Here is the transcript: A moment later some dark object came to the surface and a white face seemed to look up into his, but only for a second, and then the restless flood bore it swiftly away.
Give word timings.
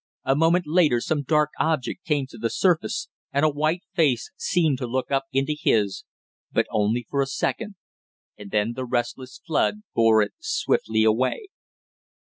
A 0.23 0.35
moment 0.35 0.65
later 0.65 0.99
some 0.99 1.21
dark 1.21 1.51
object 1.59 2.05
came 2.05 2.25
to 2.31 2.39
the 2.39 2.49
surface 2.49 3.07
and 3.31 3.45
a 3.45 3.49
white 3.49 3.83
face 3.93 4.31
seemed 4.35 4.79
to 4.79 4.87
look 4.87 5.11
up 5.11 5.25
into 5.31 5.55
his, 5.55 6.05
but 6.51 6.65
only 6.71 7.05
for 7.07 7.21
a 7.21 7.27
second, 7.27 7.75
and 8.35 8.49
then 8.49 8.73
the 8.73 8.83
restless 8.87 9.39
flood 9.45 9.83
bore 9.93 10.23
it 10.23 10.33
swiftly 10.39 11.03
away. 11.03 11.49